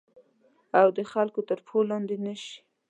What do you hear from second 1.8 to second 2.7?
لاندي نه شي